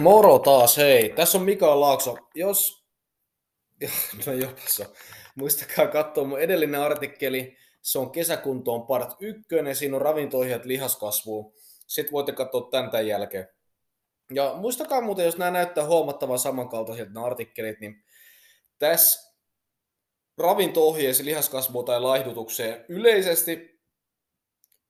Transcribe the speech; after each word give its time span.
Moro 0.00 0.38
taas, 0.38 0.76
hei. 0.76 1.12
Tässä 1.16 1.38
on 1.38 1.44
Mika 1.44 1.80
Laakso. 1.80 2.16
Jos, 2.34 2.84
no 4.26 4.32
jopa 4.32 4.60
se 4.66 4.86
Muistakaa 5.34 5.86
katsoa 5.86 6.24
mun 6.24 6.40
edellinen 6.40 6.80
artikkeli. 6.80 7.56
Se 7.82 7.98
on 7.98 8.10
kesäkuntoon 8.10 8.86
part 8.86 9.16
ykkönen. 9.20 9.76
Siinä 9.76 9.96
on 9.96 10.02
ravintoihjat 10.02 10.64
lihaskasvuun. 10.64 11.52
Sitten 11.86 12.12
voitte 12.12 12.32
katsoa 12.32 12.68
tämän, 12.70 12.90
tämän 12.90 13.06
jälkeen. 13.06 13.48
Ja 14.34 14.54
muistakaa 14.56 15.00
muuten, 15.00 15.24
jos 15.24 15.36
nämä 15.36 15.50
näyttää 15.50 15.86
huomattavan 15.86 16.38
samankaltaisilta 16.38 17.10
nämä 17.10 17.26
artikkelit, 17.26 17.80
niin 17.80 18.04
tässä 18.78 19.34
ravinto-ohjeessa 20.38 21.24
lihaskasvuun 21.24 21.84
tai 21.84 22.00
laihdutukseen 22.00 22.84
yleisesti 22.88 23.80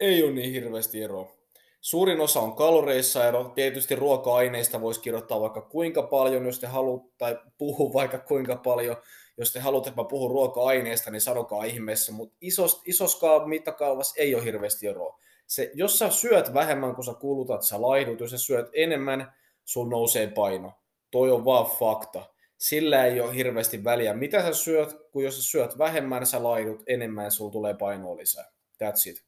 ei 0.00 0.22
ole 0.22 0.32
niin 0.32 0.52
hirveästi 0.52 1.02
eroa. 1.02 1.38
Suurin 1.80 2.20
osa 2.20 2.40
on 2.40 2.56
kaloreissa 2.56 3.28
ero. 3.28 3.44
Tietysti 3.54 3.96
ruoka-aineista 3.96 4.80
voisi 4.80 5.00
kirjoittaa 5.00 5.40
vaikka 5.40 5.60
kuinka 5.60 6.02
paljon, 6.02 6.46
jos 6.46 6.58
te 6.58 6.66
haluatte, 6.66 7.14
tai 7.18 7.38
puhu 7.58 7.92
vaikka 7.92 8.18
kuinka 8.18 8.56
paljon. 8.56 8.96
Jos 9.36 9.52
te 9.52 9.60
haluatte, 9.60 9.90
että 9.90 10.02
mä 10.02 10.08
puhun 10.08 10.30
ruoka-aineista, 10.30 11.10
niin 11.10 11.20
sanokaa 11.20 11.64
ihmeessä. 11.64 12.12
Mutta 12.12 12.36
isos, 12.40 12.82
isossa 12.84 13.46
mittakaavassa 13.46 14.14
ei 14.20 14.34
ole 14.34 14.44
hirveästi 14.44 14.86
eroa. 14.86 15.18
Se, 15.46 15.70
jos 15.74 15.98
sä 15.98 16.10
syöt 16.10 16.54
vähemmän 16.54 16.94
kuin 16.94 17.04
sä 17.04 17.14
kulutat, 17.14 17.62
sä 17.62 17.82
laihdut. 17.82 18.20
Jos 18.20 18.30
sä 18.30 18.38
syöt 18.38 18.70
enemmän, 18.72 19.32
sun 19.64 19.88
nousee 19.88 20.26
paino. 20.26 20.72
Toi 21.10 21.30
on 21.30 21.44
vaan 21.44 21.66
fakta. 21.66 22.26
Sillä 22.58 23.04
ei 23.04 23.20
ole 23.20 23.34
hirveästi 23.34 23.84
väliä, 23.84 24.14
mitä 24.14 24.42
sä 24.42 24.52
syöt, 24.52 24.96
kun 25.12 25.24
jos 25.24 25.36
sä 25.36 25.50
syöt 25.50 25.78
vähemmän, 25.78 26.26
sä 26.26 26.42
laidut 26.42 26.82
enemmän, 26.86 27.30
sulla 27.30 27.52
tulee 27.52 27.74
painoa 27.74 28.16
lisää. 28.16 28.44
That's 28.84 29.10
it. 29.10 29.24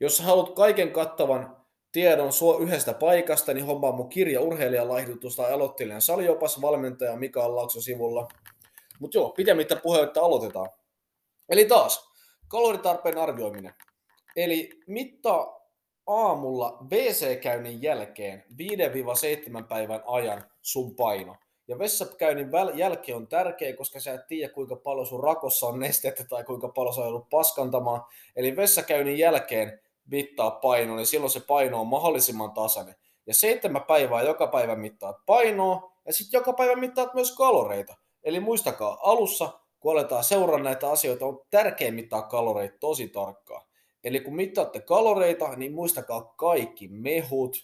Jos 0.00 0.16
sä 0.16 0.22
haluat 0.22 0.54
kaiken 0.54 0.90
kattavan 0.92 1.63
tiedon 1.94 2.32
suo 2.32 2.58
yhdestä 2.58 2.94
paikasta, 2.94 3.54
niin 3.54 3.66
hommaa 3.66 3.92
mun 3.92 4.08
kirja 4.08 4.40
urheilijalaihdutus 4.40 5.36
tai 5.36 5.52
aloittelijan 5.52 6.02
saliopas 6.02 6.60
valmentaja 6.60 7.16
Mika 7.16 7.54
Laakso 7.54 7.80
sivulla. 7.80 8.28
Mutta 8.98 9.18
joo, 9.18 9.30
pidemmittä 9.30 9.76
puhetta 9.76 10.20
aloitetaan. 10.20 10.68
Eli 11.48 11.64
taas, 11.64 12.10
kaloritarpeen 12.48 13.18
arvioiminen. 13.18 13.74
Eli 14.36 14.70
mitta 14.86 15.60
aamulla 16.06 16.78
WC-käynnin 16.92 17.82
jälkeen 17.82 18.44
5-7 19.60 19.64
päivän 19.68 20.02
ajan 20.06 20.44
sun 20.62 20.94
paino. 20.94 21.36
Ja 21.68 21.78
vessakäynnin 21.78 22.50
jälkeen 22.74 23.16
on 23.16 23.28
tärkeä, 23.28 23.76
koska 23.76 24.00
sä 24.00 24.14
et 24.14 24.26
tiedä, 24.26 24.52
kuinka 24.52 24.76
paljon 24.76 25.06
sun 25.06 25.24
rakossa 25.24 25.66
on 25.66 25.80
nestettä 25.80 26.24
tai 26.24 26.44
kuinka 26.44 26.68
paljon 26.68 26.94
sä 26.94 27.00
on 27.00 27.26
paskantamaan. 27.30 28.02
Eli 28.36 28.56
vessakäynnin 28.56 29.18
jälkeen 29.18 29.80
mittaa 30.10 30.50
painoa, 30.50 30.96
niin 30.96 31.06
silloin 31.06 31.30
se 31.30 31.40
paino 31.40 31.80
on 31.80 31.86
mahdollisimman 31.86 32.52
tasainen. 32.52 32.94
Ja 33.26 33.34
seitsemän 33.34 33.82
päivää 33.82 34.22
joka 34.22 34.46
päivä 34.46 34.76
mittaat 34.76 35.16
painoa, 35.26 35.92
ja 36.06 36.12
sitten 36.12 36.38
joka 36.38 36.52
päivä 36.52 36.76
mittaat 36.76 37.14
myös 37.14 37.36
kaloreita. 37.36 37.96
Eli 38.24 38.40
muistakaa, 38.40 38.98
alussa, 39.02 39.60
kun 39.80 39.92
aletaan 39.92 40.24
seuraa 40.24 40.58
näitä 40.58 40.90
asioita, 40.90 41.26
on 41.26 41.40
tärkeää 41.50 41.90
mittaa 41.90 42.22
kaloreita 42.22 42.76
tosi 42.80 43.08
tarkkaan. 43.08 43.66
Eli 44.04 44.20
kun 44.20 44.36
mittaatte 44.36 44.80
kaloreita, 44.80 45.56
niin 45.56 45.74
muistakaa 45.74 46.22
kaikki 46.22 46.88
mehut, 46.88 47.56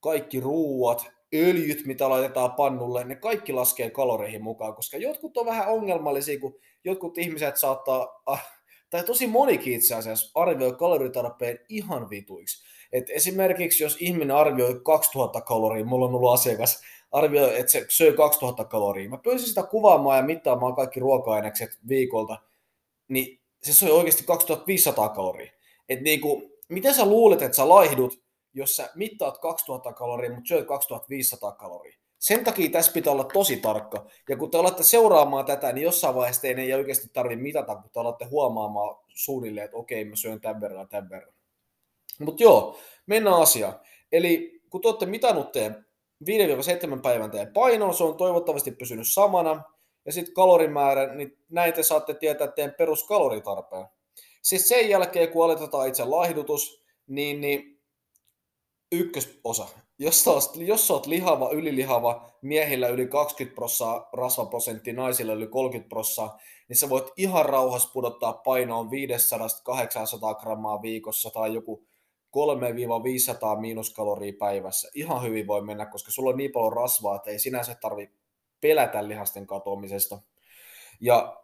kaikki 0.00 0.40
ruuat, 0.40 1.06
öljyt, 1.34 1.86
mitä 1.86 2.08
laitetaan 2.08 2.52
pannulle, 2.52 3.04
ne 3.04 3.16
kaikki 3.16 3.52
laskee 3.52 3.90
kaloreihin 3.90 4.42
mukaan, 4.42 4.74
koska 4.74 4.96
jotkut 4.96 5.36
on 5.36 5.46
vähän 5.46 5.68
ongelmallisia, 5.68 6.40
kun 6.40 6.58
jotkut 6.84 7.18
ihmiset 7.18 7.56
saattaa 7.56 8.22
tai 8.90 9.04
tosi 9.04 9.26
monikin 9.26 9.72
itse 9.72 9.94
asiassa 9.94 10.40
arvioi 10.40 10.72
kaloritarpeen 10.72 11.58
ihan 11.68 12.10
vituiksi. 12.10 12.64
Et 12.92 13.10
esimerkiksi 13.10 13.82
jos 13.82 13.96
ihminen 14.00 14.36
arvioi 14.36 14.80
2000 14.84 15.40
kaloria, 15.40 15.84
mulla 15.84 16.06
on 16.06 16.14
ollut 16.14 16.32
asiakas, 16.32 16.80
arvioi, 17.12 17.60
että 17.60 17.72
se 17.72 17.86
söi 17.88 18.12
2000 18.12 18.64
kaloria. 18.64 19.08
Mä 19.08 19.18
pyysin 19.18 19.48
sitä 19.48 19.62
kuvaamaan 19.62 20.16
ja 20.16 20.22
mittaamaan 20.22 20.74
kaikki 20.74 21.00
ruoka-ainekset 21.00 21.70
viikolta, 21.88 22.38
niin 23.08 23.40
se 23.62 23.74
söi 23.74 23.90
oikeasti 23.90 24.24
2500 24.24 25.08
kaloria. 25.08 25.52
Et 25.88 26.00
niinku, 26.00 26.42
miten 26.68 26.94
sä 26.94 27.06
luulet, 27.06 27.42
että 27.42 27.56
sä 27.56 27.68
laihdut, 27.68 28.22
jos 28.54 28.76
sä 28.76 28.90
mittaat 28.94 29.38
2000 29.38 29.92
kaloria, 29.92 30.30
mutta 30.30 30.48
syöt 30.48 30.66
2500 30.66 31.52
kaloria? 31.52 31.98
Sen 32.18 32.44
takia 32.44 32.70
tässä 32.70 32.92
pitää 32.92 33.12
olla 33.12 33.24
tosi 33.24 33.56
tarkka. 33.56 34.06
Ja 34.28 34.36
kun 34.36 34.50
te 34.50 34.58
alatte 34.58 34.82
seuraamaan 34.82 35.44
tätä, 35.44 35.72
niin 35.72 35.84
jossain 35.84 36.14
vaiheessa 36.14 36.42
teidän 36.42 36.64
ei 36.64 36.74
oikeasti 36.74 37.08
tarvitse 37.12 37.42
mitata, 37.42 37.74
kun 37.74 37.90
te 37.90 38.00
alatte 38.00 38.24
huomaamaan 38.24 38.96
suunnilleen, 39.14 39.64
että 39.64 39.76
okei, 39.76 40.04
mä 40.04 40.16
syön 40.16 40.40
tämän 40.40 40.60
verran 40.60 40.80
ja 40.80 40.86
tämän 40.86 41.10
verran. 41.10 41.34
Mutta 42.20 42.42
joo, 42.42 42.78
mennään 43.06 43.42
asiaan. 43.42 43.80
Eli 44.12 44.60
kun 44.70 44.80
te 44.80 44.88
olette 44.88 45.06
mitannut 45.06 45.52
teidän 45.52 45.86
5-7 46.96 47.00
päivän 47.02 47.30
teidän 47.30 47.52
painoa, 47.52 47.92
se 47.92 48.04
on 48.04 48.16
toivottavasti 48.16 48.70
pysynyt 48.70 49.08
samana, 49.08 49.62
ja 50.06 50.12
sitten 50.12 50.34
kalorimäärä, 50.34 51.14
niin 51.14 51.38
näin 51.48 51.72
te 51.74 51.82
saatte 51.82 52.14
tietää 52.14 52.48
teidän 52.48 52.74
peruskaloritarpeen. 52.78 53.86
Siis 54.42 54.68
sen 54.68 54.88
jälkeen, 54.88 55.28
kun 55.28 55.44
aletetaan 55.44 55.88
itse 55.88 56.04
laihdutus, 56.04 56.84
niin, 57.06 57.40
niin 57.40 57.80
ykkösosa, 58.92 59.68
jos 59.98 60.24
sä, 60.24 60.30
oot, 60.30 60.56
jos 60.56 60.86
sä 60.86 60.92
oot 60.92 61.06
lihava, 61.06 61.50
ylilihava, 61.50 62.30
miehillä 62.42 62.88
yli 62.88 63.06
20 63.06 63.54
prossaa 63.54 64.08
rasvaprosentti, 64.12 64.92
naisilla 64.92 65.32
yli 65.32 65.46
30 65.46 65.88
prossaa, 65.88 66.38
niin 66.68 66.76
sä 66.76 66.88
voit 66.88 67.06
ihan 67.16 67.46
rauhassa 67.46 67.90
pudottaa 67.92 68.32
painoon 68.32 68.88
500-800 68.88 68.90
grammaa 70.40 70.82
viikossa 70.82 71.30
tai 71.30 71.54
joku 71.54 71.86
3-500 72.36 73.60
miinuskaloria 73.60 74.32
päivässä. 74.38 74.88
Ihan 74.94 75.22
hyvin 75.22 75.46
voi 75.46 75.62
mennä, 75.62 75.86
koska 75.86 76.10
sulla 76.10 76.30
on 76.30 76.36
niin 76.36 76.52
paljon 76.52 76.72
rasvaa, 76.72 77.16
että 77.16 77.30
ei 77.30 77.38
sinänsä 77.38 77.74
tarvi 77.74 78.10
pelätä 78.60 79.08
lihasten 79.08 79.46
katoamisesta. 79.46 80.18
Ja 81.00 81.36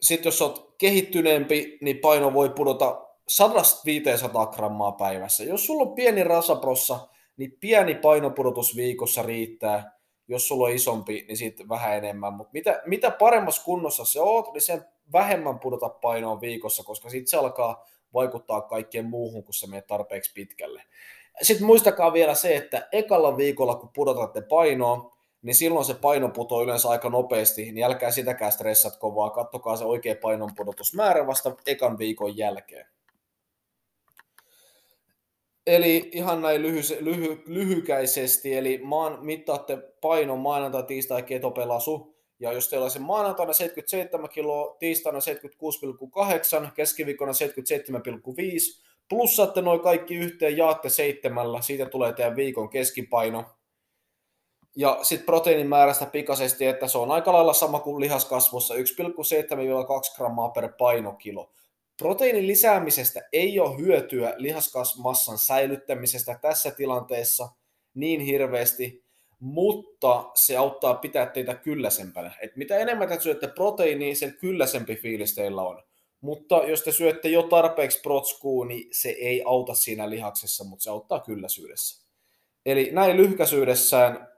sitten 0.00 0.26
jos 0.26 0.42
oot 0.42 0.74
kehittyneempi, 0.78 1.78
niin 1.80 1.98
paino 1.98 2.34
voi 2.34 2.50
pudota 2.50 3.06
100-500 3.32 4.56
grammaa 4.56 4.92
päivässä. 4.92 5.44
Jos 5.44 5.66
sulla 5.66 5.82
on 5.82 5.94
pieni 5.94 6.24
rasvaprossa, 6.24 7.08
niin 7.38 7.56
pieni 7.60 7.94
painopudotus 7.94 8.76
viikossa 8.76 9.22
riittää. 9.22 9.98
Jos 10.28 10.48
sulla 10.48 10.66
on 10.66 10.74
isompi, 10.74 11.24
niin 11.28 11.36
sitten 11.36 11.68
vähän 11.68 11.96
enemmän. 11.96 12.32
Mutta 12.32 12.50
mitä, 12.52 12.82
mitä 12.86 13.10
paremmassa 13.10 13.64
kunnossa 13.64 14.04
se 14.04 14.20
oot, 14.20 14.52
niin 14.52 14.62
sen 14.62 14.84
vähemmän 15.12 15.58
pudota 15.58 15.88
painoa 15.88 16.40
viikossa, 16.40 16.82
koska 16.84 17.10
sitten 17.10 17.30
se 17.30 17.36
alkaa 17.36 17.84
vaikuttaa 18.14 18.60
kaikkeen 18.60 19.06
muuhun, 19.06 19.44
kun 19.44 19.54
se 19.54 19.66
menee 19.66 19.82
tarpeeksi 19.82 20.32
pitkälle. 20.34 20.82
Sitten 21.42 21.66
muistakaa 21.66 22.12
vielä 22.12 22.34
se, 22.34 22.56
että 22.56 22.88
ekalla 22.92 23.36
viikolla, 23.36 23.74
kun 23.74 23.90
pudotatte 23.94 24.40
painoa, 24.40 25.16
niin 25.42 25.54
silloin 25.54 25.84
se 25.84 25.94
paino 25.94 26.28
putoo 26.28 26.62
yleensä 26.62 26.88
aika 26.88 27.10
nopeasti, 27.10 27.72
niin 27.72 27.84
älkää 27.84 28.10
sitäkään 28.10 28.52
stressatko, 28.52 29.14
vaan 29.14 29.30
kattokaa 29.30 29.76
se 29.76 29.84
oikea 29.84 30.14
painonpudotusmäärä 30.22 31.26
vasta 31.26 31.56
ekan 31.66 31.98
viikon 31.98 32.36
jälkeen. 32.36 32.86
Eli 35.68 36.10
ihan 36.12 36.42
näin 36.42 36.62
lyhy, 36.62 36.80
lyhy, 37.00 37.42
lyhykäisesti, 37.46 38.54
eli 38.54 38.80
maan, 38.82 39.18
mittaatte 39.20 39.76
painon 40.00 40.38
maanantai, 40.38 40.82
tiistai, 40.82 41.22
ketopelasu, 41.22 42.16
ja 42.40 42.52
jos 42.52 42.68
teillä 42.68 42.84
on 42.84 42.90
se 42.90 42.98
maanantaina 42.98 43.52
77 43.52 44.28
kiloa, 44.28 44.76
tiistaina 44.78 45.18
76,8, 45.18 46.70
keskiviikkona 46.74 47.32
77,5, 47.32 48.82
plussaatte 49.08 49.62
noin 49.62 49.80
kaikki 49.80 50.14
yhteen, 50.14 50.56
jaatte 50.56 50.88
seitsemällä, 50.88 51.62
siitä 51.62 51.86
tulee 51.86 52.12
teidän 52.12 52.36
viikon 52.36 52.68
keskipaino. 52.68 53.44
Ja 54.76 54.98
sitten 55.02 55.26
proteiinin 55.26 55.68
määrästä 55.68 56.06
pikaisesti, 56.06 56.66
että 56.66 56.88
se 56.88 56.98
on 56.98 57.10
aika 57.10 57.32
lailla 57.32 57.52
sama 57.52 57.80
kuin 57.80 58.00
lihaskasvussa, 58.00 58.74
1,7-2 58.74 58.80
grammaa 60.16 60.48
per 60.48 60.72
painokilo. 60.78 61.50
Proteiinin 61.98 62.46
lisäämisestä 62.46 63.20
ei 63.32 63.60
ole 63.60 63.78
hyötyä 63.78 64.34
lihaskasmassan 64.36 65.38
säilyttämisestä 65.38 66.38
tässä 66.42 66.70
tilanteessa 66.70 67.48
niin 67.94 68.20
hirveästi, 68.20 69.04
mutta 69.40 70.30
se 70.34 70.56
auttaa 70.56 70.94
pitää 70.94 71.26
teitä 71.26 71.54
kylläsempänä. 71.54 72.34
Et 72.42 72.56
mitä 72.56 72.76
enemmän 72.76 73.08
te 73.08 73.20
syötte 73.20 73.48
proteiiniä, 73.48 74.14
sen 74.14 74.34
kylläsempi 74.40 74.96
fiilis 74.96 75.34
teillä 75.34 75.62
on. 75.62 75.82
Mutta 76.20 76.56
jos 76.56 76.82
te 76.82 76.92
syötte 76.92 77.28
jo 77.28 77.42
tarpeeksi 77.42 78.00
protskuu, 78.00 78.64
niin 78.64 78.88
se 78.92 79.08
ei 79.08 79.42
auta 79.46 79.74
siinä 79.74 80.10
lihaksessa, 80.10 80.64
mutta 80.64 80.82
se 80.82 80.90
auttaa 80.90 81.20
kylläisyydessä. 81.20 82.06
Eli 82.66 82.90
näin 82.92 83.16
lyhkäisyydessään 83.16 84.28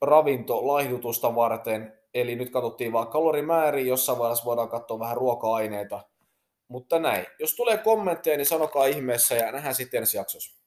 ravinto 0.00 0.66
laihdutusta 0.66 1.34
varten, 1.34 1.98
eli 2.14 2.36
nyt 2.36 2.50
katsottiin 2.50 2.92
vaan 2.92 3.08
kalorimääriä, 3.08 3.86
jossain 3.86 4.18
vaiheessa 4.18 4.44
voidaan 4.44 4.68
katsoa 4.68 4.98
vähän 4.98 5.16
ruoka-aineita, 5.16 6.00
mutta 6.72 6.98
näin. 6.98 7.26
Jos 7.38 7.54
tulee 7.56 7.78
kommentteja, 7.78 8.36
niin 8.36 8.46
sanokaa 8.46 8.86
ihmeessä 8.86 9.34
ja 9.34 9.52
nähdään 9.52 9.74
sitten 9.74 9.98
ensi 9.98 10.16
jaksossa. 10.16 10.61